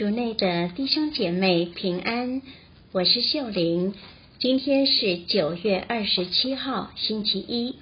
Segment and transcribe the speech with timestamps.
[0.00, 2.40] 主内的弟兄姐妹平安，
[2.90, 3.92] 我是秀玲。
[4.38, 7.74] 今天是九月二十七号，星期一。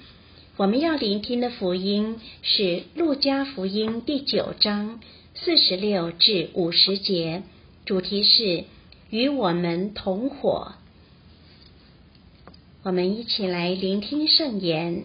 [0.57, 2.63] 我们要聆听的福音是
[2.97, 4.99] 《路加福音》第九章
[5.37, 7.45] 四十六至五十节，
[7.85, 8.65] 主题是
[9.11, 10.73] 与我们同伙。
[12.83, 15.05] 我们一起来聆听圣言。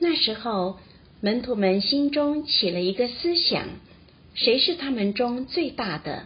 [0.00, 0.76] 那时候，
[1.20, 3.68] 门徒们心中起了一个思想。
[4.34, 6.24] 谁是他们中最大的？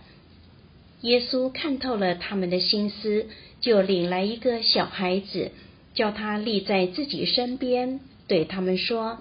[1.02, 3.26] 耶稣看透了他们的心思，
[3.60, 5.52] 就领来一个小孩子，
[5.94, 9.18] 叫他立在自己身边，对他们说：“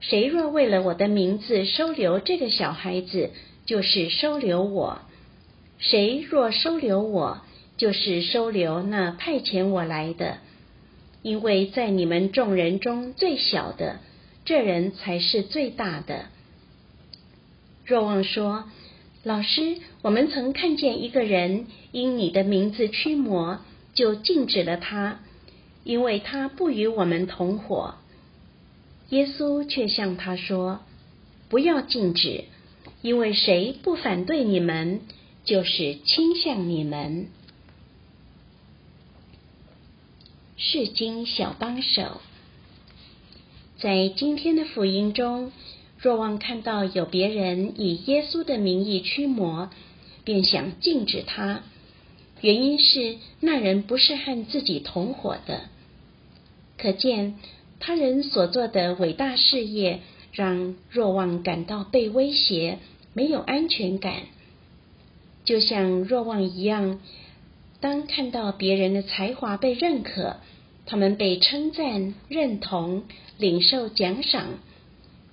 [0.00, 3.30] 谁若为了我的名字收留这个小孩子，
[3.64, 4.98] 就是收留我；
[5.78, 7.40] 谁若收留我，
[7.76, 10.38] 就是收留那派遣我来的。
[11.22, 14.00] 因为在你们众人中最小的，
[14.44, 16.26] 这人才是最大的。”
[17.88, 18.64] 若望说
[19.24, 23.60] ：“老师，我们曾看见一个人因你的名字驱魔，
[23.94, 25.20] 就禁止了他，
[25.84, 27.94] 因为他不与我们同伙。”
[29.08, 30.80] 耶稣却向他说
[31.48, 32.44] ：“不要禁止，
[33.00, 35.00] 因为谁不反对你们，
[35.44, 37.28] 就是倾向你们。”
[40.60, 42.20] 是经小帮手，
[43.78, 45.52] 在今天的福音中。
[45.98, 49.68] 若望看到有别人以耶稣的名义驱魔，
[50.24, 51.62] 便想禁止他。
[52.40, 55.62] 原因是那人不是和自己同伙的。
[56.76, 57.34] 可见
[57.80, 62.78] 他人所做的伟大事业，让若望感到被威胁，
[63.12, 64.22] 没有安全感。
[65.44, 67.00] 就像若望一样，
[67.80, 70.36] 当看到别人的才华被认可，
[70.86, 73.02] 他们被称赞、认同、
[73.36, 74.44] 领受奖赏。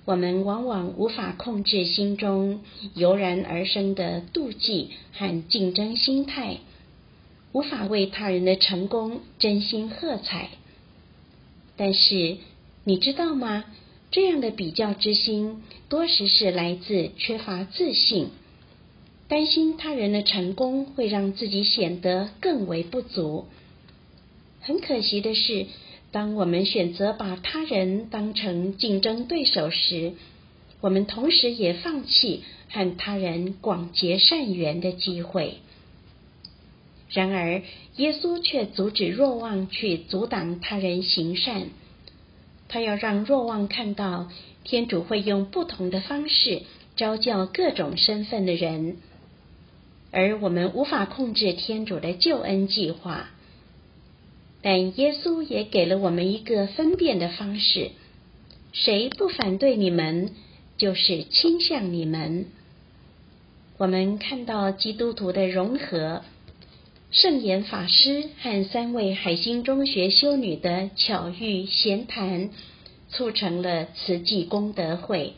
[0.06, 2.60] 我们往往无法控制心中
[2.94, 6.58] 油然而生的妒忌和竞争心态，
[7.50, 10.50] 无法为他人的成功真心喝彩。
[11.76, 12.36] 但是，
[12.84, 13.64] 你知道吗？
[14.12, 18.28] 这样的比较之心，多时是来自缺乏自信，
[19.26, 23.46] 担心他人的成功会让自己显得更为不足。
[24.60, 25.66] 很可惜的是。
[26.12, 30.12] 当我们选择把他人当成竞争对手时，
[30.80, 35.58] 我们同时也放弃和他人广结善缘的机会。
[37.10, 37.62] 然而，
[37.96, 41.68] 耶稣却阻止若望去阻挡他人行善。
[42.68, 44.28] 他要让若望看到，
[44.64, 46.62] 天主会用不同的方式
[46.96, 48.96] 招教各种身份的人，
[50.10, 53.30] 而我们无法控制天主的救恩计划。
[54.68, 57.92] 但耶稣也给了我们一个分辨的方式：
[58.72, 60.32] 谁不反对你们，
[60.76, 62.46] 就是倾向你们。
[63.78, 66.24] 我们看到基督徒的融合，
[67.12, 72.50] 圣严法师和三位海星中学修女的巧遇闲谈，
[73.08, 75.34] 促成了慈济功德会；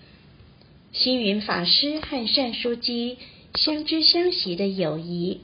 [0.95, 3.19] 星云法师和善书记
[3.57, 5.43] 相知相惜的友谊。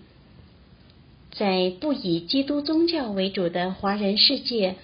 [1.36, 4.76] 在不以基督宗教为主的华人世界，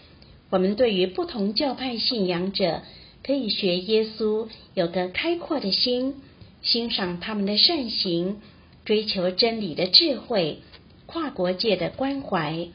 [0.50, 2.82] 我们对于不同教派信仰者，
[3.22, 6.14] 可以学耶稣，有个开阔的心，
[6.62, 8.38] 欣赏他们的善行，
[8.84, 10.58] 追求真理的智慧，
[11.06, 12.66] 跨国界的关怀。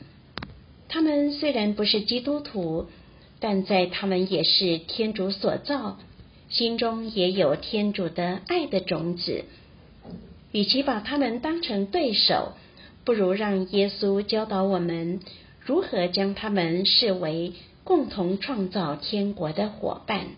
[0.88, 2.86] 他们虽然不是基督徒，
[3.42, 5.98] 但在他们也是天主所造，
[6.48, 9.44] 心中也有天主的爱的种子。
[10.54, 12.54] 与其把他们当成对手，
[13.06, 15.20] 不如让耶稣教导我们
[15.62, 20.30] 如何将他们视为共同创造天国的伙伴，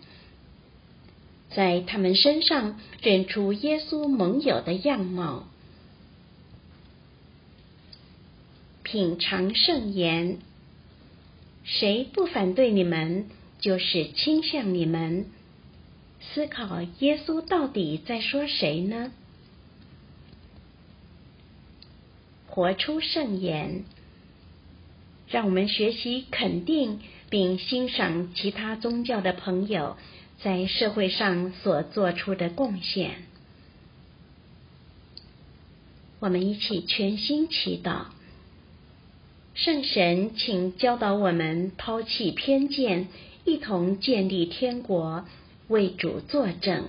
[1.50, 5.48] 在他们身上认出耶稣盟友的样貌，
[8.82, 10.38] 品尝圣言。
[11.64, 13.26] 谁不反对你们，
[13.60, 15.26] 就是倾向你们。
[16.20, 19.12] 思考耶稣到底在说谁呢？
[22.58, 23.84] 活出圣言，
[25.28, 26.98] 让我们学习肯定
[27.30, 29.96] 并欣赏其他宗教的朋友
[30.42, 33.12] 在社会上所做出的贡献。
[36.18, 38.06] 我们一起全心祈祷，
[39.54, 43.06] 圣神，请教导我们抛弃偏见，
[43.44, 45.24] 一同建立天国，
[45.68, 46.88] 为主作证。